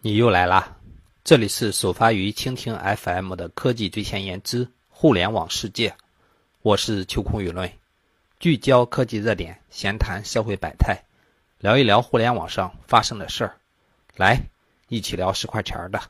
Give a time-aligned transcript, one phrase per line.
[0.00, 0.76] 你又来啦！
[1.24, 5.96] 这里是首发于蜻蜓 FM 的科技最前沿之互联网世界，
[6.62, 7.68] 我是秋空舆论，
[8.38, 11.02] 聚焦科技热点，闲谈社会百态，
[11.58, 13.56] 聊一聊互联网上发生的事儿，
[14.14, 14.40] 来
[14.86, 16.00] 一起聊十块钱的。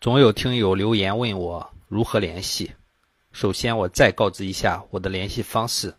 [0.00, 2.70] 总有听友留言问我如何联系，
[3.32, 5.96] 首先我再告知一下我的联系方式，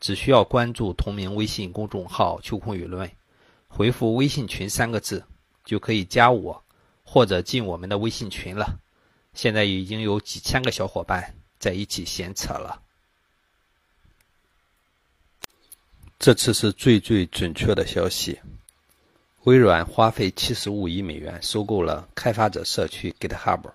[0.00, 3.08] 只需要关注同名微信公众号“秋空舆论”，
[3.70, 5.24] 回复“微信群”三个字。
[5.64, 6.62] 就可以加我，
[7.04, 8.78] 或者进我们的微信群了。
[9.34, 12.82] 现在已经有几千个小伙伴在一起闲扯了。
[16.18, 18.38] 这次是最最准确的消息：
[19.44, 23.72] 微软花费七十五亿美元收购了开发者社区 GitHub。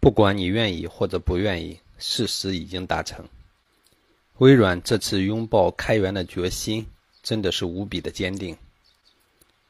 [0.00, 3.28] 不管你愿意或者不愿意，事实已经达成。
[4.38, 6.86] 微软这次拥抱开源的决心
[7.22, 8.56] 真的是无比的坚定。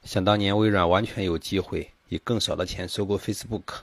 [0.05, 3.81] 想当年，微软完全有机会以更少的钱收购 Facebook，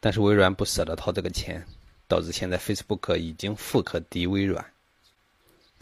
[0.00, 1.64] 但是微软不舍得掏这个钱，
[2.08, 4.64] 导致现在 Facebook 已经富可敌微软。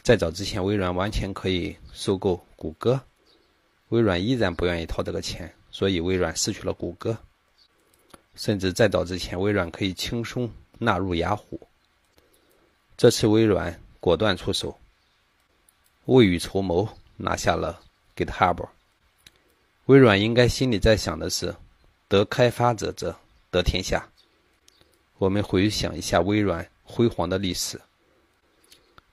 [0.03, 3.01] 在早之前，微软完全可以收购谷歌，
[3.91, 7.17] 微软依然不愿意掏这个钱，所以微软失去了谷歌。
[8.35, 11.61] 甚至在早之前，微软可以轻松纳入雅虎。
[12.97, 14.77] 这次微软果断出手，
[16.07, 17.81] 未雨绸缪，拿下了
[18.17, 18.67] GitHub。
[19.91, 21.53] 微软应该心里在想的是：
[22.07, 23.13] 得开发者者
[23.51, 24.09] 得天下。
[25.19, 27.81] 我们回想一下微软辉煌的历史，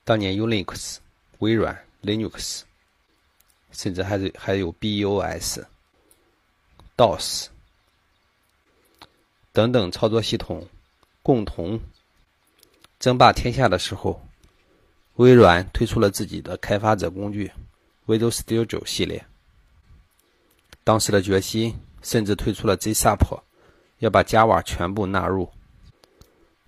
[0.04, 0.98] 当年 Unix、
[1.38, 2.60] 微软 Linux，
[3.72, 5.62] 甚至还是还有 BOS、
[6.96, 7.46] DOS
[9.50, 10.64] 等等操作系统
[11.24, 11.80] 共同
[13.00, 14.24] 争霸天下的时候，
[15.16, 17.50] 微软推出了自己的开发者工具
[18.06, 19.26] Visual Studio 系列。
[20.88, 23.38] 当时的决心，甚至推出了 ZSup，
[23.98, 25.46] 要把 Java 全部纳入。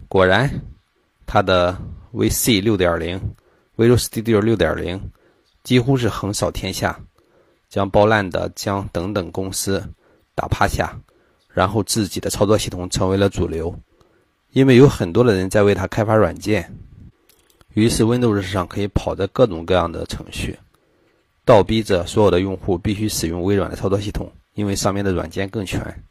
[0.09, 0.61] 果然，
[1.25, 1.75] 它的
[2.13, 3.19] VC 6.0、
[3.79, 5.01] Visual Studio 6.0
[5.65, 7.01] 几乎是横扫天下，
[7.71, 9.83] 将包烂的将等等公司
[10.35, 10.95] 打趴下，
[11.49, 13.75] 然后自己的操作系统成为了主流。
[14.51, 16.71] 因为有很多的人在为它开发软件，
[17.73, 20.59] 于是 Windows 上可以跑着各种各样的程序。
[21.51, 26.05] 倒逼着所有的用户必须使用微软的操作系统，因为上面的软件更全。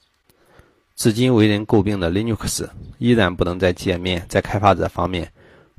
[0.97, 2.67] 至今为人诟病的 Linux
[2.97, 5.31] 依然不能在界面、在开发者方面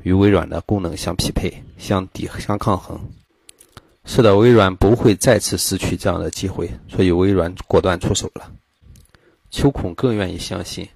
[0.03, 2.99] 与微软的功能相匹配、相抵、相抗衡。
[4.07, 8.51] 是的，微软不会再次失去这样的机会，所以微软果断出手了。
[9.51, 10.89] 秋孔更愿意相信，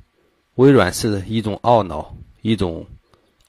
[0.55, 2.87] 微软是一种懊恼、一种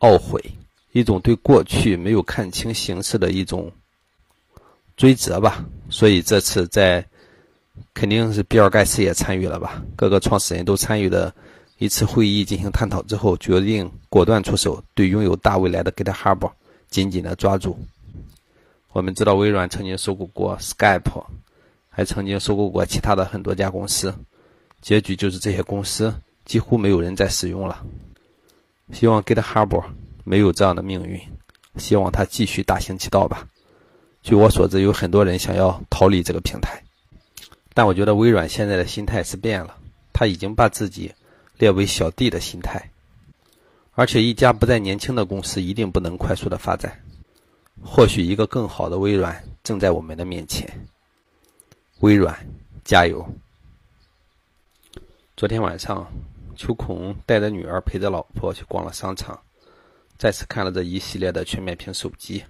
[0.01, 0.43] 懊悔、
[0.91, 3.71] 一种对过去没有看清形势的一种。
[4.97, 7.05] 追责吧，所以这次在
[7.93, 9.83] 肯定是比尔盖茨也参与了吧？
[9.95, 11.33] 各个创始人都参与的
[11.77, 16.49] 一次会议进行探讨之后，决定果断出手，对拥有大未来的 GitHub
[16.89, 17.77] 紧紧的抓住。
[18.93, 21.25] 我们知道微软曾经收购过 Skype，
[21.89, 24.15] 还曾经收购过其他的很多家公司，
[24.81, 26.13] 结局就是这些公司
[26.45, 27.83] 几乎没有人在使用了。
[28.93, 29.83] 希望 GitHub
[30.23, 31.19] 没有这样的命运，
[31.75, 33.45] 希望它继续大行其道吧。
[34.25, 36.81] 据我所知，有很多人想要逃离这个平台，
[37.75, 39.77] 但我觉得微软现在的心态是变了，
[40.11, 41.13] 他已经把自己
[41.59, 42.89] 列为小弟的心态，
[43.91, 46.99] 而且一家不再年轻的公司一定不能快速的发展，
[47.83, 50.67] 或许一个更好的微软正在我们的面前。
[51.99, 52.35] 微软，
[52.83, 53.23] 加油！
[55.37, 56.11] 昨天晚上，
[56.55, 59.39] 秋孔带着女儿陪着老婆去逛了商场，
[60.17, 62.43] 再次看了这一系列的全面屏手机。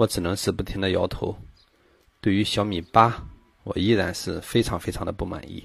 [0.00, 1.36] 我只能是不停的摇头。
[2.22, 3.22] 对于小米八，
[3.64, 5.62] 我依然是非常非常的不满意。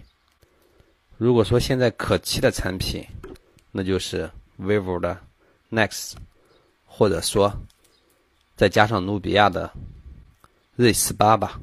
[1.17, 3.01] 如果说现在可期的产品，
[3.71, 4.29] 那就是
[4.59, 5.17] vivo 的
[5.71, 6.15] Nex，
[6.85, 7.53] 或者说
[8.57, 9.71] 再加上努比亚的
[10.75, 11.61] Z 十八吧。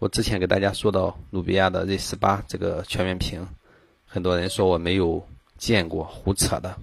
[0.00, 3.46] 我之前给大家说到努比亚的 Z 十八这个全面屏，
[4.04, 5.24] 很多人说我没有
[5.58, 6.76] 见过，胡扯的。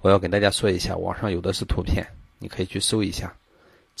[0.00, 2.06] 我要跟大家说一下，网上有的是图片，
[2.38, 3.36] 你可以去搜一下。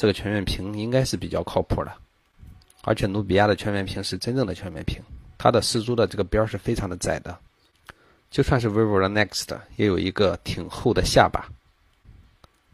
[0.00, 1.92] 这个全面屏应该是比较靠谱的，
[2.84, 4.98] 而且努比亚的全面屏是真正的全面屏，
[5.36, 7.38] 它的四周的这个边是非常的窄的，
[8.30, 11.50] 就算是 vivo 的 Next 也有一个挺厚的下巴，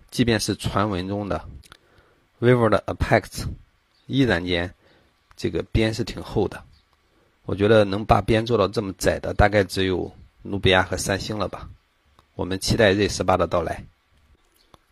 [0.08, 1.44] 即便是传闻中的
[2.40, 3.44] vivo 的 Apex，
[4.06, 4.72] 依然间
[5.37, 6.62] 这个边是挺厚的，
[7.44, 10.08] 我觉得能把边做到这么窄的，大概只有
[10.43, 11.69] 努比亚和三星了吧。
[12.37, 13.82] 我们期待 Z 十八的到来。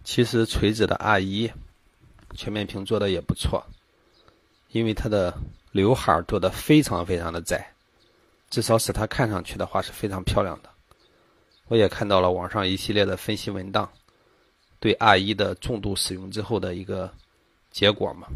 [0.02, 1.48] 其实锤子的 R 一。
[2.34, 3.64] 全面屏做的也不错，
[4.70, 5.36] 因为它的
[5.72, 7.72] 刘海做的非常非常的窄，
[8.50, 10.70] 至少使它看上去的话是非常漂亮的。
[11.68, 13.90] 我也看到了网上一系列的分析文档，
[14.80, 17.12] 对 R 一的重度使用之后的一个
[17.70, 18.28] 结果嘛。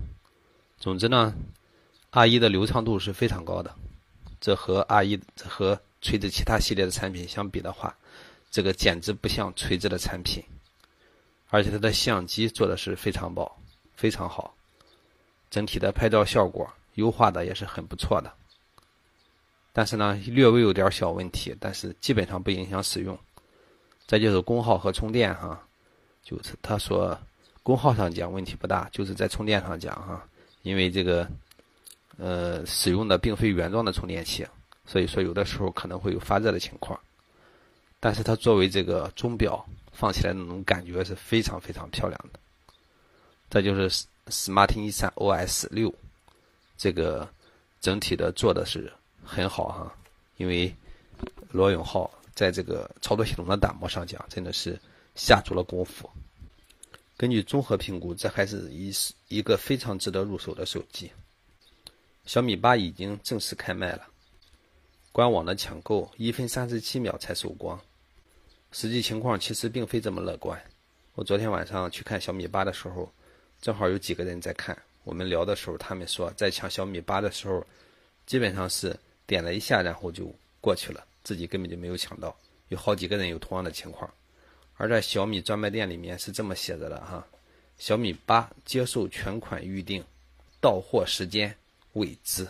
[0.79, 1.35] 总之呢
[2.11, 3.75] ，R 一的流畅度是非常高的，
[4.41, 7.97] 这和 R 一和锤子其他系列的产品相比的话，
[8.51, 10.43] 这个简直不像锤子的产品。
[11.51, 13.51] 而且它的相机做的是非常棒，
[13.99, 14.55] 非常好，
[15.51, 18.33] 整体的拍照效果优化的也是很不错的。
[19.73, 23.19] 但是呢，略微有点小问题，但是基本上不影响使用。
[24.07, 25.61] 再就是功耗和充电哈，
[26.23, 27.19] 就是他说
[27.65, 30.25] 功耗上讲问题不大，就是在充电上讲哈，
[30.63, 31.29] 因为这个
[32.19, 34.47] 呃使用的并非原装的充电器，
[34.87, 36.99] 所以说有的时候可能会有发热的情况。
[37.99, 39.67] 但是它作为这个钟表。
[39.91, 42.39] 放起来那种感觉是非常非常漂亮的。
[43.51, 45.93] 再就是 SmartInSun OS 六，
[46.77, 47.29] 这个
[47.81, 48.93] 整体的做的是
[49.25, 49.95] 很好哈，
[50.37, 50.75] 因为
[51.51, 54.79] 罗永浩在这个操作系统的打磨上讲，真的是
[55.15, 56.09] 下足了功夫。
[57.17, 58.93] 根据综合评估，这还是一
[59.29, 61.11] 一个非常值得入手的手机。
[62.27, 64.07] 小米八已经正式开卖了，
[65.11, 67.81] 官网的抢购一分三十七秒才售光。
[68.71, 70.63] 实际情况其实并非这么乐观。
[71.15, 73.11] 我昨天晚上去看小米八的时候，
[73.61, 74.77] 正好有几个人在看。
[75.05, 77.67] 我们聊的时候，他们说在抢小米八的时候，
[78.27, 78.95] 基本上是
[79.27, 82.37] 点了一下，然后就过去了，自己根本就没有抢到。
[82.69, 84.13] 有好几个人有同样的情况。
[84.77, 87.27] 而在小米专卖店里面是这么写着的哈：
[87.79, 90.05] 小米八接受全款预定，
[90.61, 91.57] 到货时间
[91.95, 92.47] 未知。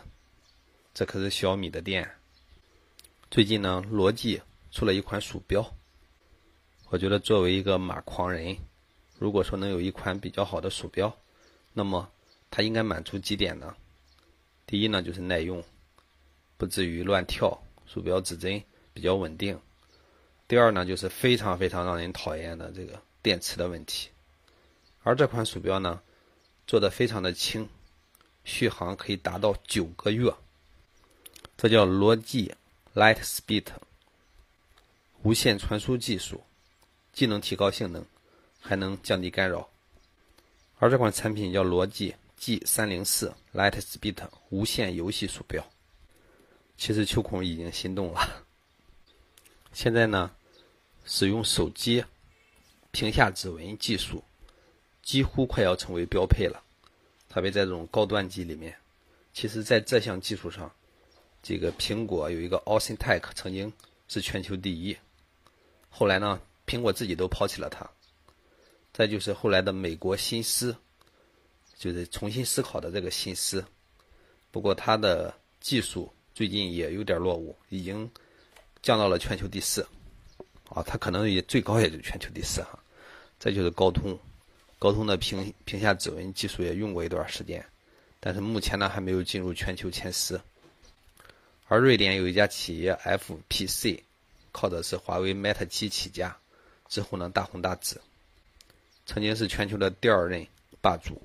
[0.92, 2.10] 这可是小米的店。
[3.30, 5.64] 最近呢，罗技出了一款鼠标。
[6.88, 8.56] 我觉得作为一个马狂人，
[9.18, 11.14] 如果说能有一款比较好的鼠标，
[11.72, 12.08] 那么
[12.50, 13.74] 它应该满足几点呢？
[14.64, 15.62] 第一呢，就是耐用，
[16.56, 18.62] 不至于乱跳，鼠标指针
[18.92, 19.60] 比较稳定。
[20.46, 24.08] 第二呢，就是非常非常让人讨厌的这个电池的问题。
[25.02, 26.00] 而这款鼠标呢，
[26.66, 27.68] 做的非常的轻，
[28.44, 30.32] 续航可以达到九个月。
[31.56, 32.54] 这叫罗技
[32.94, 33.66] Lightspeed
[35.22, 36.42] 无线传输技术。
[37.12, 38.04] 既能提高性能，
[38.68, 39.66] 还能降低干扰。
[40.78, 45.66] 而这款产品叫罗技 G 三零四 Lightspeed 无线游戏鼠标。
[46.76, 48.44] 其实秋孔已经心动了。
[49.72, 50.30] 现在呢，
[51.06, 52.04] 使用手机
[52.90, 54.22] 屏下指纹技术
[55.02, 56.62] 几乎快要成为标配了，
[57.30, 58.76] 特别在这种高端机里面。
[59.32, 60.70] 其实，在这项技术上，
[61.42, 63.72] 这个苹果有一个 Austin Tech 曾经
[64.08, 64.96] 是全球第一，
[65.88, 66.38] 后来呢？
[66.66, 67.88] 苹果自己都抛弃了它，
[68.98, 70.76] 再就是后来的美国新思，
[71.76, 73.64] 就是重新思考的这个新思，
[74.50, 78.10] 不过它的技术最近也有点落伍，已经
[78.82, 79.86] 降到了全球第四，
[80.68, 82.76] 啊，它可能也最高也就全球第四哈。
[83.38, 84.18] 再就是高通，
[84.80, 87.64] 高通的屏屏下指纹技术也用过一段时间，
[88.18, 90.40] 但是目前呢还没有进入全球前十。
[91.68, 94.00] 而瑞典有一家企业 FPC，
[94.50, 96.36] 靠的是华为 Mate 七起家。
[96.88, 98.00] 之后呢，大红大紫，
[99.08, 100.46] 曾经是全球的第二任
[100.82, 101.22] 霸主，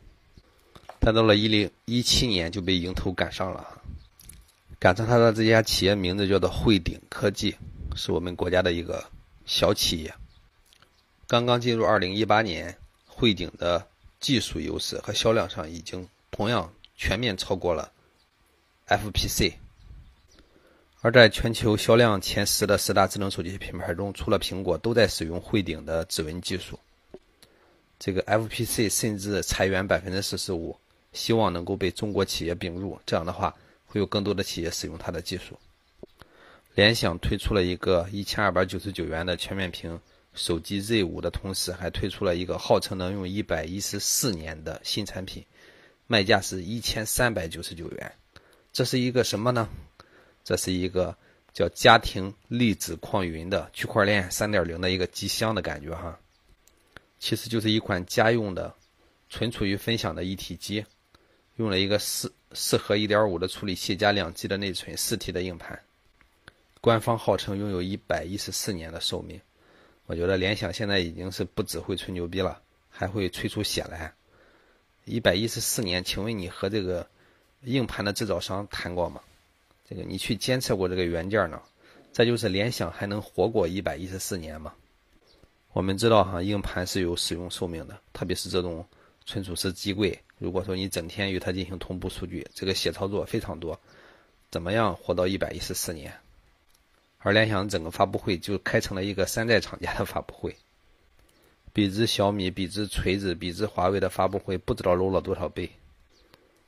[1.02, 3.82] 但到了一零一七年就被迎头赶上了。
[4.80, 7.58] 赶上他的这家企业名字叫做汇顶科技，
[7.94, 9.04] 是我们国家的一个
[9.46, 10.14] 小企业。
[11.28, 13.86] 刚刚进入二零一八年，汇顶的
[14.22, 17.92] 技术优势和销量上已经同样全面超过了
[18.88, 19.56] FPC。
[21.02, 26.80] 而在全球销量前十的十大智能手机品牌中，除了苹果，都在使用汇顶的指纹技术。
[28.06, 30.76] 这个 FPC 甚至裁员百分之四十五，
[31.14, 33.00] 希望能够被中国企业并入。
[33.06, 33.56] 这样的话，
[33.86, 35.58] 会有更多的企业使用它的技术。
[36.76, 39.98] 联想推出了一个一千二百九十九元的全面屏
[40.34, 45.46] 手机 Z 五的同时，还推出了一个号称能用一百一十四年的新产品，
[46.06, 48.12] 卖价是一千三百九十九元。
[48.74, 49.70] 这是一个什么呢？
[50.44, 51.16] 这是一个
[51.54, 56.20] 叫家庭粒子矿云的区块链三点零的一个机箱的感觉哈，
[57.24, 58.76] 其实就是一款家用的
[59.30, 60.86] 存储与分享的一体机，
[61.56, 65.82] 用了一个四四核一点五的处理器加两 G 的内存，四 T 的硬盘，
[66.82, 69.40] 官方号称拥有一百一十四年的寿命。
[70.06, 74.14] 我觉得联想现在已经是不只会吹牛逼了，还会吹出血来。
[75.06, 77.08] 一百一十四年，请问你和这个
[77.62, 79.22] 硬盘的制造商谈过吗？
[79.88, 81.62] 这个你去监测过这个元件呢？
[82.12, 84.74] 再就是联想还能活过一百一十四年吗？
[85.74, 88.86] 我们知道哈，硬盘是有使用寿命的，特别是这种
[89.26, 90.20] 存储式机柜。
[90.38, 93.80] 如果说你整天与它进行同步数据，这个写操作非常多，
[94.52, 96.14] 怎么样活到一百一十四年？
[97.18, 100.56] 而联想整个发布会就开成了一个山寨厂家的发布会，
[101.74, 105.72] 比之小米、比之锤子、比之华为的发布会不知道 low 了多少倍。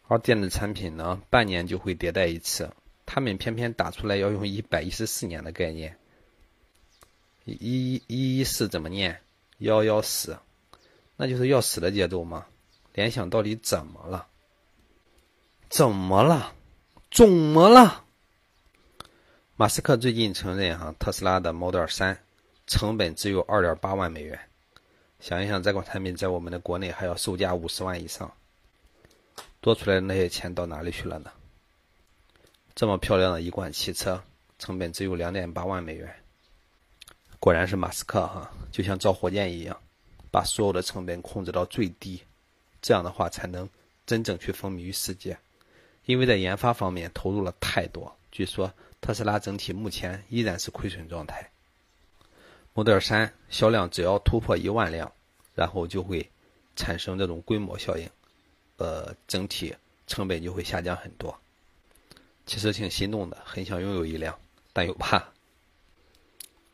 [0.08, 2.72] 而电子产品呢，半年就会迭代一次，
[3.06, 5.96] 他们偏偏打出来要用一百一十四年的概念。
[7.46, 9.22] 一一一一四怎么念？
[9.60, 10.38] 幺幺四，
[11.16, 12.46] 那就是要死的节奏吗？
[12.94, 14.28] 联想到底怎么了？
[15.70, 16.54] 怎么了？
[17.12, 18.04] 怎么了？
[19.56, 22.18] 马斯克最近承认，哈，特斯拉的 Model 3
[22.68, 24.40] 成本只有2.8万美元。
[25.20, 28.34] 想一想，这款产品在我们的国内还要售价50万以上，
[29.62, 31.32] 多出来的那些钱到哪里去了呢？
[32.76, 34.22] 这么漂亮的一款汽车，
[34.60, 36.14] 成本只有2.8万美元。
[37.46, 39.80] 果然是马斯克哈，就像造火箭一样，
[40.32, 42.20] 把所有的成本控制到最低，
[42.82, 43.70] 这样的话才能
[44.08, 45.38] 真正去风靡于世界。
[46.06, 48.74] 因为在研发方面投入了太多，据说。
[49.00, 51.48] 特斯拉整体目前依然是亏损状态。
[52.74, 55.12] Model 3销量只要突破一万辆，
[55.54, 56.28] 然后就会
[56.76, 58.10] 产生这种规模效应，
[58.78, 59.76] 呃，整体
[60.08, 61.40] 成本就会下降很多。
[62.48, 64.36] 其实挺心动的，很想拥有一辆，
[64.74, 65.24] 但又怕。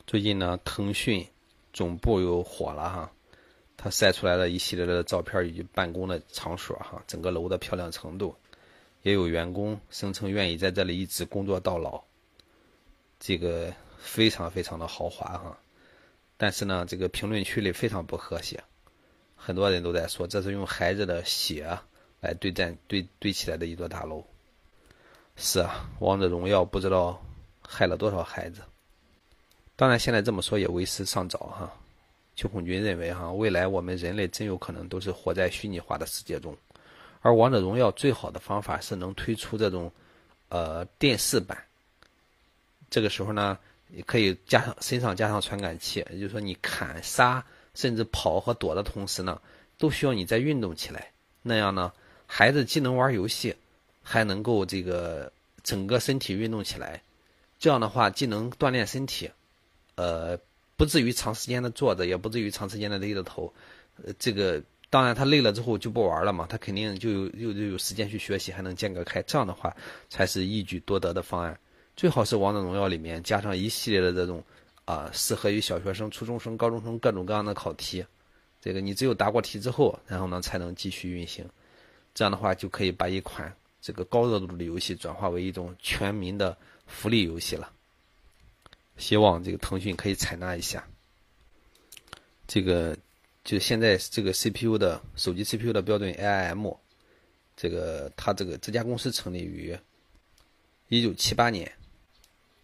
[0.07, 1.25] 最近呢，腾讯
[1.71, 3.11] 总部又火了哈，
[3.77, 8.35] 他晒出来了一系列的照片以及办公的场所哈，整个楼的漂亮程度，
[9.03, 12.01] 也有员工声称愿意在这里一直工作到老。
[13.19, 15.57] 这个非常非常的豪华哈，
[16.35, 18.61] 但是呢，这个评论区里非常不和谐，
[19.35, 21.77] 很多人都在说这是用孩子的血
[22.19, 24.25] 来对战堆堆起来的一座大楼。
[25.37, 27.23] 是啊，王者荣耀不知道
[27.61, 28.61] 害了多少孩子。
[29.81, 31.73] 当然，现在这么说也为时尚早哈。
[32.35, 36.55] 邱红军认为哈，未来我们人类真有可能都是活在虚拟化的世界中，
[37.21, 39.91] 而王者荣耀最好的方法是能推出这种
[40.49, 41.57] 呃电视版。
[42.91, 43.57] 这个时候呢，
[43.87, 49.41] 你可以加上身上加上传感器，也就是说，你砍杀甚至跑和躲的同时呢，
[49.79, 51.09] 都需要你再运动起来。
[51.41, 51.91] 那样呢，
[52.27, 53.55] 孩子既能玩游戏，
[54.03, 55.33] 还能够这个
[55.63, 57.01] 整个身体运动起来。
[57.57, 59.31] 这样的话，既能锻炼身体，
[60.01, 60.35] 呃，
[60.75, 63.53] 不至于长时间的坐着，也不至于长时间的低着头。
[64.03, 69.21] 呃，这个当然他累了之后就不玩了嘛，他肯定就有又有时间去学习，还能间隔开。
[69.21, 69.71] 这样的话
[70.09, 71.55] 才是一举多得的方案。
[71.95, 74.43] 最好是王者荣耀里面加上一系列的这种
[74.85, 78.03] 啊，适合于小学生、初中生、高中生各种各样的考题。
[78.59, 81.45] 这个你只有答过题之后，然后呢才能继续运行。
[82.15, 87.71] 这样的话就可以把一款这个高热度的游戏转化为一种全民的福利游戏了。
[88.97, 90.87] 希望这个腾讯可以采纳一下。
[92.47, 92.97] 这个
[93.43, 96.77] 就现在这个 CPU 的手机 CPU 的标准 AIM，
[97.55, 99.77] 这个它这个这家公司成立于
[100.89, 101.71] 一九七八年。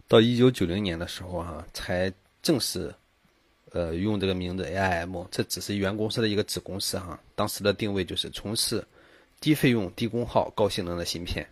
[0.06, 2.94] 到一九九零年的时候，哈，才正式，
[3.72, 7.20] 呃，用这个名字 AIM，这只是原公司的一个子公司，哈。
[7.34, 8.82] 当时的定位就是从事
[9.38, 11.46] 低费用、低功耗、高性能的芯片。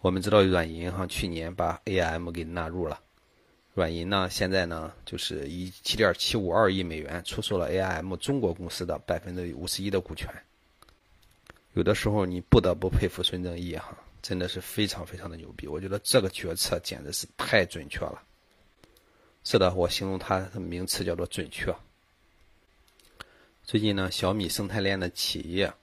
[0.00, 3.00] 我们知道软银哈去年把 AIM 给纳入了，
[3.74, 10.28] 软银呢现在呢就是以七点七五二亿美元出售了 AIM 中国公司的百分之五十一的股权。
[11.74, 13.96] 有的时候你不得不佩服孙正义哈。
[14.22, 18.22] 真的是非常非常的牛逼，我觉得这个决策简直是太准确了。
[19.42, 21.74] 是的，我形容它的名词叫做准确。
[23.64, 25.74] 最近呢，小米生态链的企业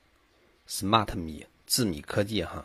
[0.66, 2.64] Smart 米智米科技哈，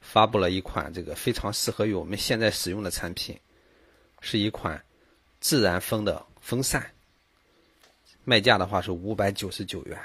[0.00, 3.38] 发布了一款这个非常适合于我们现在使用的产品，
[4.22, 4.82] 是一款
[5.40, 6.90] 自然风的风扇，
[8.24, 10.00] 卖价的话是五百九十九元，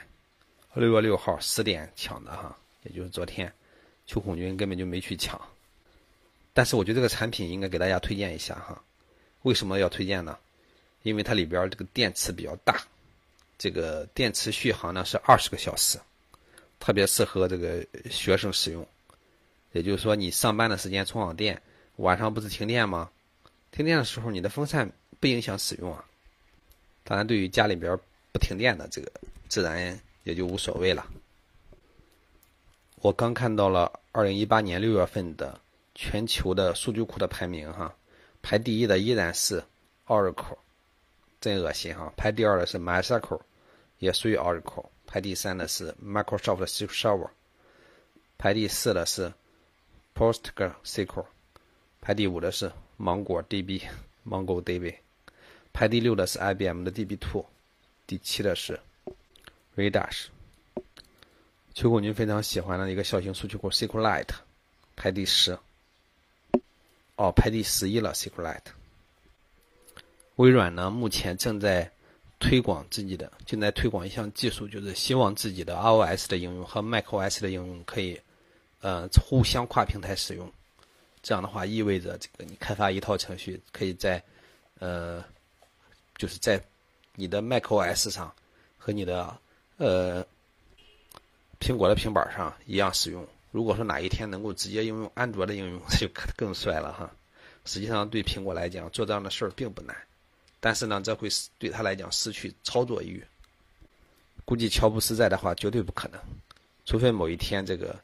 [0.74, 3.50] 六月六号十点抢的哈，也就是昨天。
[4.08, 5.40] 邱孔军根本就没去抢，
[6.54, 8.82] 但是我觉得这个产品应该给大家推荐一下哈。
[9.44, 10.38] 为什么要推荐呢？
[11.04, 12.82] 因为它里边这个电池比较大，
[13.58, 16.00] 这个电池续航呢是二十个小时，
[16.80, 18.88] 特别适合这个学生使用。
[19.74, 21.62] 也就是说，你上班的时间充上电，
[21.98, 23.10] 晚上不是停电吗？
[23.72, 26.04] 停电的时候，你的风扇不影响使用啊。
[27.04, 27.98] 当然，对于家里边
[28.32, 29.12] 不停电的这个，
[29.48, 31.08] 自然也就无所谓了。
[33.02, 35.60] 我刚看到了二零一八年六月份的
[35.94, 37.96] 全球的数据库的排名哈，
[38.42, 39.64] 排第一的依然是
[40.08, 40.58] Oracle，
[41.40, 42.12] 真恶心哈。
[42.18, 43.42] 排第二的是 MySQL，
[44.00, 44.86] 也属于 Oracle。
[45.06, 47.30] 排第三的是 Microsoft SQL Server，
[48.38, 49.32] 排第四的是
[50.16, 51.26] PostgreSQL，
[52.02, 54.96] 排第五的是芒果 DB，MongoDB，
[55.72, 57.46] 排第六的是 IBM 的 DB2，
[58.06, 58.80] 第七的是
[59.76, 60.26] Redis。
[61.74, 64.30] 邱国军非常喜欢的一个小型数据库 SQLite，
[64.96, 65.58] 排第十。
[67.16, 68.62] 哦，排第十一了 SQLite。
[70.38, 71.92] 微软呢，目前正在
[72.40, 78.20] 推广自己的，正在推广一项技术，就是希望自己的 iOS 的应用和 macOS 的应用可以，
[78.82, 80.52] 呃，互相跨平台使用。
[81.28, 84.24] 这样的话，意味着这个你开发一套程序，可以在，
[84.80, 85.22] 呃，
[86.16, 86.58] 就是在
[87.16, 88.34] 你的 macOS 上
[88.78, 89.38] 和你的
[89.76, 90.26] 呃
[91.60, 93.28] 苹果的平板上一样使用。
[93.52, 96.08] 如果说哪一天能够直接应用安卓的应用，那就
[96.38, 97.12] 更帅了哈。
[97.66, 99.94] 实际上，对苹果来讲，做这样的事儿并不难。
[100.62, 101.28] 但是呢，这会
[101.60, 103.22] 对他来讲失去操作欲。
[104.46, 106.18] 估计乔布斯在的话，绝对不可能。
[106.86, 108.00] 除非某一天这个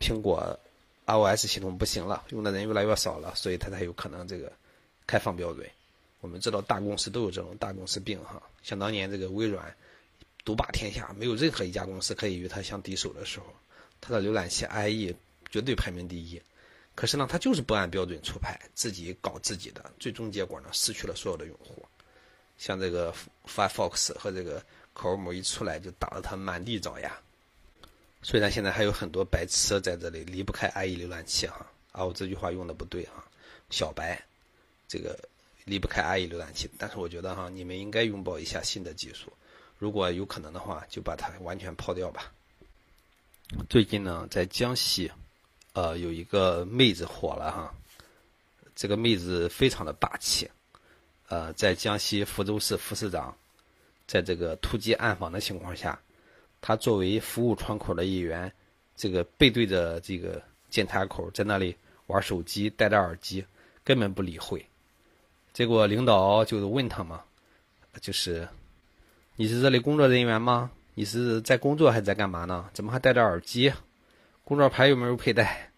[0.00, 0.58] 苹果
[1.06, 4.52] iOS 系统不行了，用的人越来越少了，所以它才有可能这个
[5.06, 5.68] 开放标准。
[6.20, 8.42] 我们知道大公司都有这种大公司病哈。
[8.62, 9.72] 想当年这个微软
[10.44, 13.46] 独霸天下，没有任何一家公司可以与它相敌手的时候，
[14.00, 15.14] 它的浏览器 IE
[15.50, 16.42] 绝对排名第一。
[16.96, 21.84] 可是呢，它就是不按标准出牌，自己搞自己的，最终结果呢，失去了所有的用户。
[22.58, 23.14] 像这个
[23.46, 24.60] Firefox 和这个
[24.94, 27.16] Chrome 一出来，就打得它满地找牙。
[28.28, 33.24] 虽然现在还有很多白痴在这里离不开 IE 浏览器哈，啊，我这句话用的不对哈，
[33.70, 34.20] 小白，
[34.88, 35.16] 这个
[35.64, 39.32] 离不开 IE 浏览器，但是我觉得哈，你们应该拥抱一下新的技术，
[39.78, 42.32] 如果有可能的话，就把它完全抛掉吧。
[43.70, 45.08] 最近呢，在江西。
[45.74, 47.74] 呃，有一个妹子火了哈，
[48.74, 50.50] 这个妹子非常的霸气，
[51.28, 53.36] 呃，在江西福州市副市长，
[54.08, 56.00] 在这个突击暗访的情况下，
[56.66, 58.52] 他作为服务窗口的一员，
[58.96, 61.76] 这个背对着这个检查口，在那里
[62.08, 63.46] 玩手机，戴着耳机，
[63.84, 64.66] 根本不理会。
[65.52, 67.22] 结果领导就问他嘛，
[68.00, 68.48] 就是
[69.36, 70.72] 你是这里工作人员吗？
[70.94, 72.68] 你是在工作还是在干嘛呢？
[72.72, 73.72] 怎么还戴着耳机？
[74.42, 75.70] 工作牌有没有佩戴？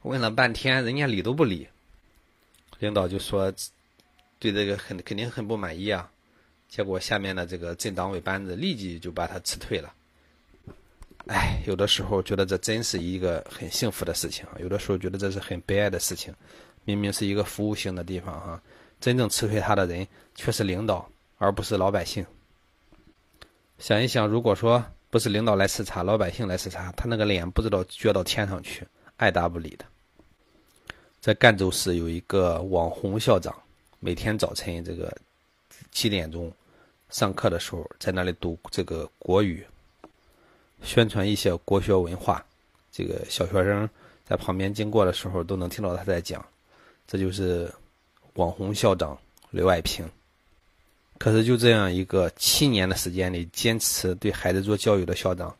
[0.00, 1.68] 问了半天，人家理都不理。
[2.78, 3.52] 领导就说
[4.40, 6.10] ：“对这个很肯定很不满意啊。”
[6.70, 9.92] 结果下面的这个镇党委班子立即就把他辞退了。
[11.26, 16.34] 哎，有的时候觉得这真是一个很幸福的事情，有的时候觉得这是很悲哀的事情。
[16.84, 18.62] 明明是一个服务性的地方哈，
[19.00, 21.08] 真正辞退他的人却是领导，
[21.38, 22.26] 而不是老百姓。
[23.78, 24.84] 想一想，如果说……
[25.12, 28.82] 不是领导来视察，老百姓来视察，他那个脸不知道撅到天上去，
[29.18, 29.84] 爱答不理的。
[31.20, 33.54] 在赣州市有一个网红校长，
[34.00, 35.14] 每天早晨这个
[35.90, 36.50] 七点钟
[37.10, 39.62] 上课的时候，在那里读这个国语，
[40.82, 42.44] 宣传一些国学文化。
[42.90, 43.88] 这个小学生
[44.24, 46.44] 在旁边经过的时候，都能听到他在讲。
[47.06, 47.72] 这就是
[48.34, 49.18] 网红校长
[49.50, 50.08] 刘爱平。
[51.18, 55.54] 可是就这样一个七年的时间里坚持对孩子做教育的校长，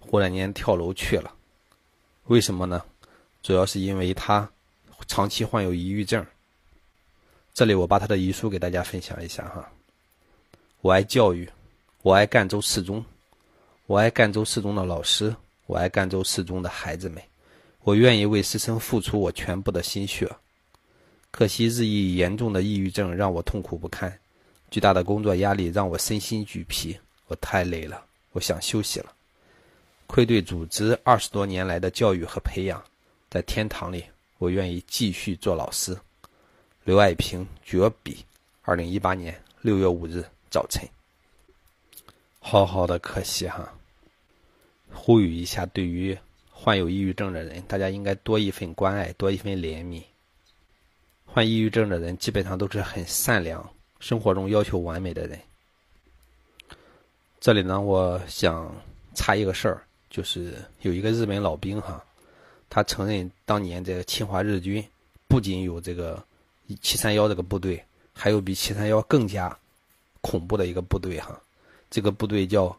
[0.00, 1.32] 忽然间跳楼去了，
[2.24, 2.82] 为什么呢？
[3.42, 4.50] 主要是因为他
[5.06, 6.26] 长期患有抑郁症。
[7.54, 9.70] 这里我把他的遗书给大家分享一下哈。
[10.80, 11.48] 我爱教育，
[12.02, 13.04] 我爱赣州市中，
[13.90, 15.34] 我爱赣州市中的老师，
[15.66, 17.20] 我爱赣州市中的孩子们，
[17.80, 20.30] 我愿意为师生付出我全部的心血。
[21.32, 24.16] 可惜日益严重的抑郁症让我痛苦不堪。
[24.70, 28.00] 巨大的工作压力让我身心俱疲，我太累了，
[28.30, 29.12] 我想休息了。
[30.06, 32.80] 愧对组织二十多年来的教育和培养，
[33.28, 34.04] 在天堂里，
[34.38, 35.98] 我愿意继续做老师。
[36.84, 38.24] 刘爱平绝笔，
[38.62, 40.88] 二零一八年六月五日早晨。
[42.38, 43.68] 好好的，可惜哈。
[44.92, 46.16] 呼吁一下，对于
[46.50, 50.02] 患有抑郁症的人，大家应该多一份关爱，多一份怜悯。
[51.26, 53.68] 患抑郁症的人基本上都是很善良。
[54.00, 55.38] 生活中要求完美的人，
[57.38, 58.74] 这里呢，我想
[59.14, 62.02] 插一个事儿，就是有一个日本老兵哈，
[62.70, 64.82] 他承认当年这个侵华日军
[65.28, 66.24] 不仅有这个
[66.80, 69.54] 七三幺这个部队，还有比七三幺更加
[70.22, 71.38] 恐怖的一个部队哈，
[71.90, 72.74] 这个部队叫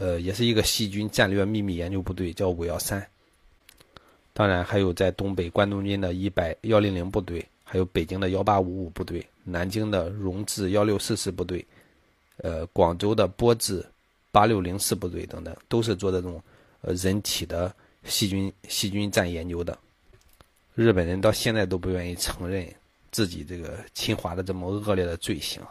[0.00, 3.06] 呃，也是一个细菌战略秘密研究部队，叫五幺三。
[4.32, 7.46] 当然还有在东北关东军的一百幺零零部队。
[7.62, 11.64] 还有北京的幺八五五部队，南京的荣智幺六四四部队，
[12.38, 13.86] 呃，广州的波智
[14.32, 16.42] 八六零四部队等等，都是做这种
[16.80, 19.78] 呃人体的细菌细菌战研究的。
[20.74, 22.66] 日本人到现在都不愿意承认
[23.12, 25.62] 自己这个侵华的这么恶劣的罪行，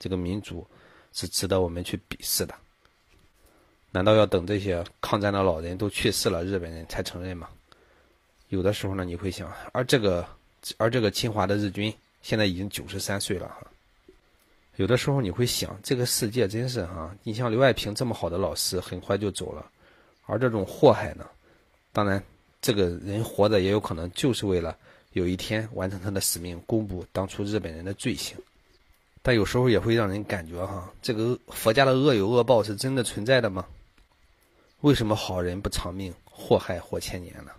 [0.00, 0.66] 这个民族
[1.12, 2.52] 是值得我们去鄙视的。
[3.94, 7.48] 难道要等这些抗战的老人都去世了，日本人才承认吗？
[8.50, 10.28] 有的时候呢，你会想，而这个。
[10.78, 13.66] 而这个侵华的日军现在已经九十三岁了哈，
[14.76, 19.66] 有的时候你会想，这个世界真是哈，你像刘爱平这么好的老师，很快就走了。
[20.24, 21.26] 而这种祸害呢，
[21.92, 22.24] 当然
[22.62, 24.74] 这个人活着也有可能就是为了
[25.12, 28.34] 有一天完成他的使命，公布当初日本人的罪行。
[29.20, 33.66] 但有时候也会让人感觉哈，这个佛家的恶有恶报是真的存在的吗？
[34.84, 37.50] 为什么好人不长命，祸害活千年呢？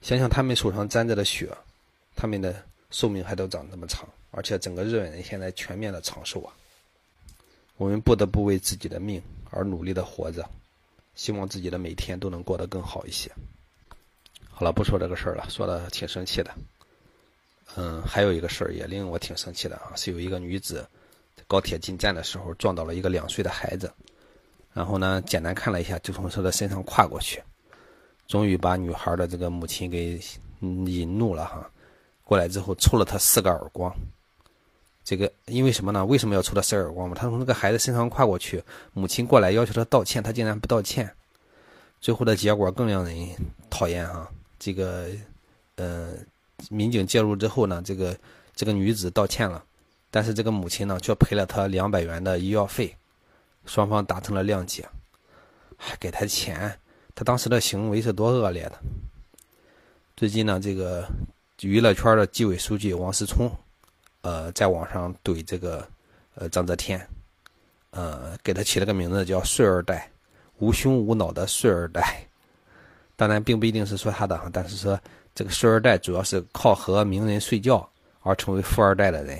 [0.00, 1.50] 想想他们手上沾着的血，
[2.14, 6.54] 他们的寿命还都长这么长，而且整个日本人现在全面的长寿啊。
[7.78, 10.48] 我们不得不为自己的命而努力的活着，
[11.16, 13.28] 希望自己的每天都能过得更好一些。
[14.48, 16.54] 好了，不说这个事儿了，说的挺生气的。
[17.74, 20.88] 嗯，还有一个事儿也令我挺生气的啊，是有一个女子
[21.34, 23.92] 在高铁进站的时候撞到了一个两岁的孩子，
[24.80, 27.42] 然后呢，简单看了一下，就从他的身上跨过去。
[28.26, 30.18] 终于把女孩的这个母亲给
[30.62, 31.70] 引怒了哈，
[32.24, 33.94] 过来之后抽了他四个耳光。
[35.04, 36.02] 这个因为什么呢？
[36.02, 37.14] 为什么要抽他四个耳光嘛？
[37.14, 38.64] 他从那个孩子身上跨过去，
[38.94, 41.10] 母亲过来要求他道歉，他竟然不道歉。
[42.00, 43.14] 最后的结果更让人
[43.68, 44.26] 讨厌哈。
[44.58, 45.08] 这个
[45.76, 46.14] 呃，
[46.70, 48.16] 民警介入之后呢，这个
[48.54, 49.62] 这个女子道歉了，
[50.10, 52.96] 但是这个母亲呢却赔了他两百元的医药费，
[53.66, 54.88] 双方达成了谅解，
[55.76, 56.78] 还给他钱。
[57.14, 58.78] 他当时的行为是多恶劣的！
[60.16, 61.06] 最近呢，这个
[61.60, 63.50] 娱乐圈的纪委书记王思聪，
[64.22, 65.86] 呃，在网上怼这个
[66.34, 67.06] 呃张泽天，
[67.90, 70.10] 呃，给他起了个名字叫“睡二代”，
[70.58, 72.26] 无胸无脑的睡二代。
[73.16, 74.98] 当然，并不一定是说他的哈，但是说
[75.34, 77.86] 这个睡二代主要是靠和名人睡觉
[78.22, 79.38] 而成为富二代的人。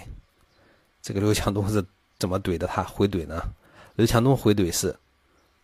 [1.00, 1.82] 这个刘强东是
[2.18, 2.82] 怎么怼的他？
[2.82, 3.42] 回怼呢？
[3.96, 4.96] 刘强东回怼是：“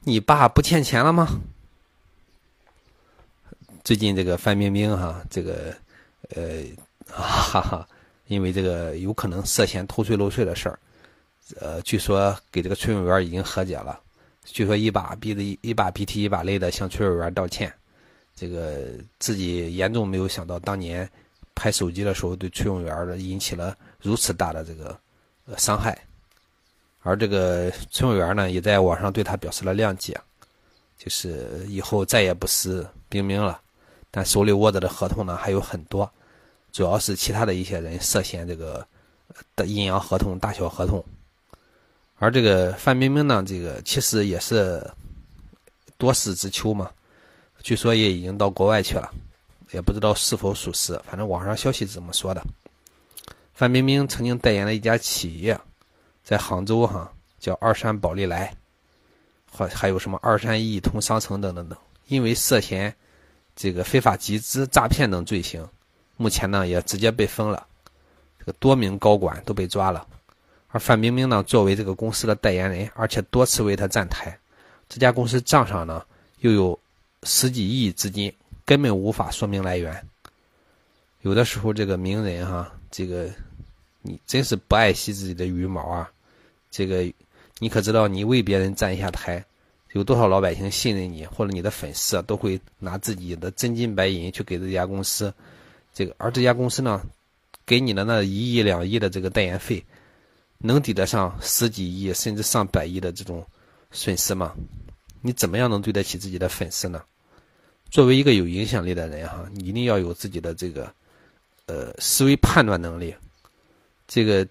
[0.04, 1.28] 你爸不欠钱了吗？”
[3.84, 5.74] 最近这个范冰冰哈，这个
[6.34, 6.64] 呃，
[7.08, 7.88] 哈哈，
[8.26, 10.78] 因为这个有可能涉嫌偷税漏税的事儿，
[11.60, 13.98] 呃，据说给这个崔永元已经和解了，
[14.44, 17.72] 据说一把鼻子一把鼻涕一把泪的向崔永元道歉，
[18.34, 21.08] 这个自己严重没有想到当年
[21.54, 24.98] 拍手机的时候对崔永元的引起了如此大的这个
[25.56, 25.96] 伤害，
[27.06, 30.20] 而这个崔永元呢也在网上对他表示了谅解，
[30.98, 33.60] 就是以后再也不是冰冰了。
[34.10, 36.10] 但手里握着的合同呢还有很多，
[36.72, 38.84] 主要是其他的一些人涉嫌这个
[39.54, 41.04] 的阴阳合同、大小合同，
[42.18, 44.84] 而这个范冰冰呢，这个其实也是
[45.96, 46.90] 多事之秋嘛，
[47.62, 49.08] 据说也已经到国外去了，
[49.70, 52.42] 也不知道是否属实，反正网上消息是这么说的。
[53.54, 55.56] 范冰冰曾经代言了一家企业，
[56.26, 57.08] 在杭州哈
[57.38, 58.52] 叫二山宝利来，
[59.48, 62.92] 或还有什么二山一通商城等等等，因为涉嫌。
[63.54, 65.66] 这个非法集资、诈骗等罪行，
[66.18, 67.66] 目前呢也直接被封了，
[68.38, 70.06] 这个多名高管都被抓了，
[70.68, 74.38] 而范冰冰呢作为这个公司的代言人，而且多次为他站台，
[74.90, 76.04] 这家公司账上呢
[76.40, 76.78] 又有
[77.22, 78.30] 十几亿资金，
[78.66, 80.06] 根本无法说明来源。
[81.22, 83.30] 有的时候这个名人哈，这个
[84.02, 86.12] 你真是不爱惜自己的羽毛啊，
[86.76, 87.10] 这个
[87.58, 89.42] 你可知道你为别人站一下台？
[89.92, 95.32] 有多少老百姓信任你，或者你的粉丝都会拿自己的真金白银去给这家公司，
[95.94, 97.02] 这个而这家公司呢，
[97.64, 99.82] 给你的那一亿两亿的这个代言费，
[100.58, 103.42] 能抵得上十几亿甚至上百亿的这种
[103.90, 104.54] 损失吗？
[105.22, 107.02] 你怎么样能对得起自己的粉丝呢？
[107.88, 110.92] 作为一个有影响力的人哈，你一定要有自己的这个
[111.64, 113.14] 呃思维判断能力，
[114.06, 114.46] 这个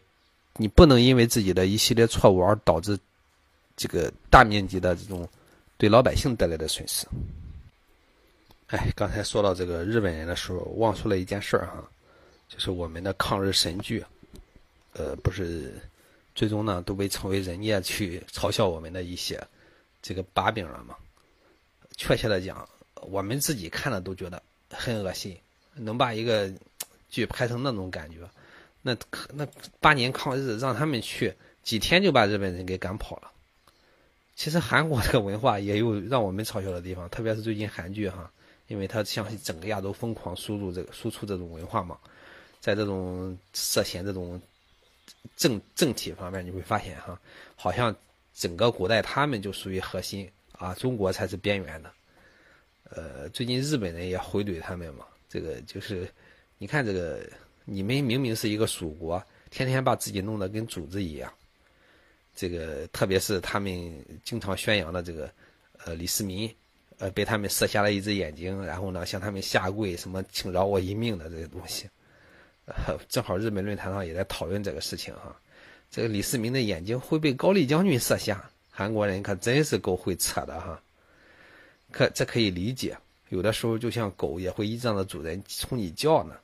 [0.58, 2.98] 你不能因为自己的一系列错误而导致。
[3.78, 5.28] 这个大面积的这种
[5.78, 7.06] 对老百姓带来的损失。
[8.68, 11.84] 哎，刚才说到这个日本人的时候，忘说了一件事儿哈，
[12.48, 14.02] 就是我们的抗日神剧，
[14.94, 15.74] 呃，不是
[16.34, 19.46] 最终呢都被称为人家去嘲笑我们的一些
[20.02, 20.96] 这个把柄了吗？
[21.98, 22.66] 确切的讲，
[23.02, 25.38] 我们自己看了都觉得很恶心，
[25.74, 26.50] 能把一个
[27.10, 28.20] 剧拍成那种感觉，
[28.88, 28.96] 那
[29.34, 29.48] 那
[29.80, 33.32] 八年抗日让他们去几天就把日本人给赶跑了。
[34.36, 38.32] 其实韩国这个文化也有让我们嘲笑的地方，特别是最近韩剧哈，
[38.68, 41.98] 因为它向整个亚洲疯狂输入这个输出这种文化嘛，
[42.60, 44.40] 在这种涉嫌这种
[45.36, 47.20] 政政体方面，你会发现哈，
[47.56, 47.96] 好像
[48.36, 51.92] 整个古代他们就属于核心啊，中国才是边缘的。
[52.92, 56.08] 呃，最近日本人也回怼他们嘛，这个就是
[56.60, 57.28] 你看这个，
[57.66, 61.32] 你们明明是一个蜀国，天天把自己弄得跟主子一样。
[62.36, 65.30] 这个特别是他们经常宣扬的这个，
[65.84, 66.54] 呃，李世民，
[67.00, 71.90] 呃，被他们射瞎了一只眼睛，然后呢向他们下跪，什么请饶我一命的这些东西，
[72.66, 75.36] 呃，正好日本论坛上也在讨论这个事情哈。
[75.90, 80.80] 这个李世民的眼睛会被高丽将军射瞎，韩国人可真是够会扯的哈。
[81.92, 82.98] 可这可以理解，
[83.30, 86.36] 有的时候就像狗也会依仗着主人冲你叫呢。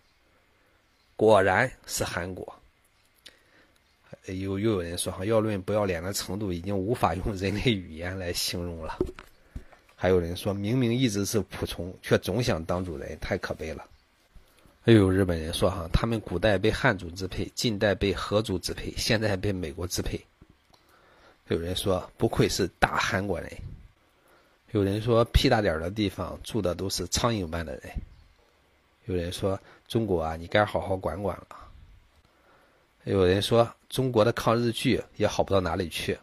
[1.22, 2.52] 果然是韩国。
[4.26, 8.98] 又又有人说哈，要论不要脸的程度，已经无法用人类语言来形容了。
[9.96, 13.86] 还有人说明明一直是仆从，却总想当主人，太可悲了。
[14.86, 20.20] 又有日本人说哈，他们古代被汉族支配，近代被荷族支配，现在被美国支配。
[21.50, 23.48] 有人说不愧是大韩国人。
[24.72, 27.84] 有人说屁大点的地方住的都是苍蝇般的人。
[29.12, 31.48] 有人说中国啊，你该好好管管了。
[33.04, 36.18] 有人说中国的抗日剧也好不到哪里去，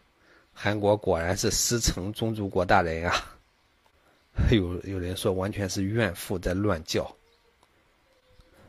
[0.53, 3.37] 韩国果然是师承宗主国大人啊！
[4.49, 7.09] 有有人说完全是怨妇在乱叫。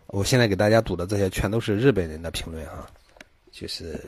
[0.08, 2.90] 我现在给大家读的这些全都是日本人的评论啊，
[3.52, 3.98] 就是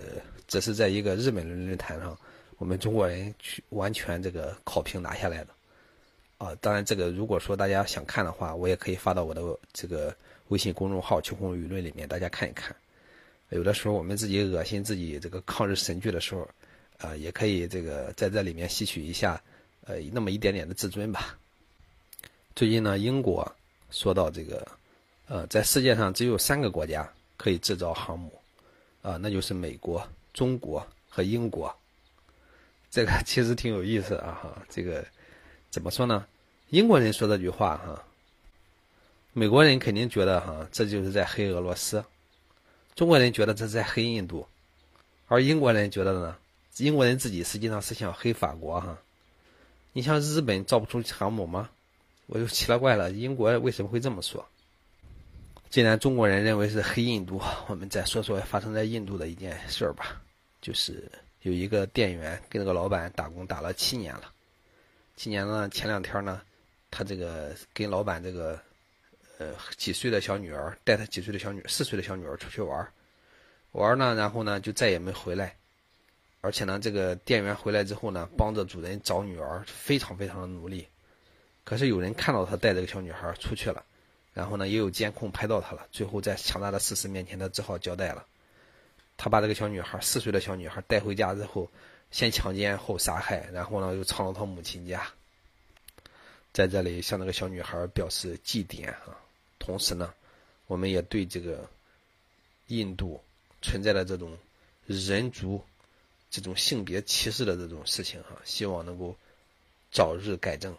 [0.46, 2.18] 这是在一个日本人论坛上，
[2.58, 5.54] 我们中国人去完全这个考评拿下来的
[6.42, 6.56] 啊。
[6.60, 10.14] 当然，这个如果说大家想看的话，我也可以发到我的这个
[10.48, 12.74] 微信公众号“秋空舆论”里面，大家看一看。
[13.50, 16.48] 有的时候我们自己恶心自己这个抗日神剧的时候，
[16.98, 19.40] 啊，也可以这个在这里面吸取一下，
[19.84, 21.38] 呃，那么一点点的自尊吧。
[22.56, 23.54] 最近呢，英国
[23.90, 24.66] 说到这个，
[25.28, 28.32] 呃，在世界上只有三个国家可以制造航母，
[29.02, 30.02] 啊，那就是美国、
[30.32, 31.74] 中国和英国。
[32.90, 35.04] 这个其实挺有意思啊，哈，这个
[35.70, 36.26] 怎么说呢？
[36.72, 38.02] 英国人说这句话哈，
[39.34, 42.02] 美国人肯定觉得哈，这就是在黑俄罗斯。
[42.94, 44.48] 中国人觉得这是在黑印度，
[45.28, 46.34] 而英国人觉得呢？
[46.78, 48.96] 英国人自己实际上是想黑法国哈。
[49.92, 51.68] 你像日本造不出航母吗？
[52.24, 54.42] 我就奇了怪了，英国为什么会这么说？
[55.68, 60.22] 既然中国人认为是黑印度， 我们再说说发生在印度的一件事儿吧。
[60.62, 64.32] 就是有一个店员跟那个老板打工打了七年了，
[65.16, 66.40] 七年呢，前两天呢，
[66.92, 68.56] 他这个跟老板这个。
[69.38, 72.86] 呃，几岁的小女儿带她几岁的小女四岁的小女儿出去玩
[73.72, 75.56] 玩呢，然后呢就再也没回来，
[76.42, 80.86] 而且呢，这个店员回来之后呢，帮着主人找女儿，非常非常的努力。
[81.64, 83.82] 可是有人看到他带这个小女孩出去了，
[84.32, 85.88] 然后呢，也有监控拍到他了。
[85.90, 88.24] 最后在强大的事实面前，他只好交代了。
[89.16, 91.68] 他把这个小女孩四岁的小女孩带回家之后，
[92.12, 95.04] 先强奸后杀害，然后呢又藏到他母亲家，
[96.52, 99.18] 在这里向那个小女孩表示祭奠啊。
[99.58, 100.12] 同时呢，
[100.66, 101.68] 我们也对这个
[102.66, 103.20] 印度
[103.60, 104.36] 存在的这种
[104.86, 105.62] 人族、
[106.30, 109.16] 这种性别歧视的这种事情哈，希望能够
[109.90, 110.76] 早日改正，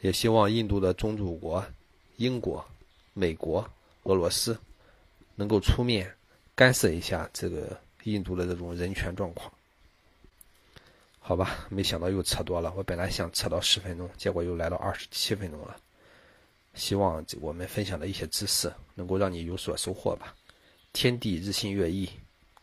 [0.00, 1.64] 也希望印度的宗主国
[2.16, 2.64] 英国、
[3.12, 3.68] 美国、
[4.04, 4.58] 俄罗斯
[5.34, 6.14] 能够出面
[6.54, 9.52] 干涉一下这个印度的这种人权状况。
[11.28, 15.76] 好吧，没想到又扯多了，我本来想扯到十分钟，结果又来到二十七分钟了。
[16.72, 20.34] 希望我们分享的一些知识能够让你有所收获吧。
[20.94, 22.08] 天地日新月异，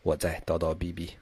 [0.02, 1.12] 我在叨叨逼逼。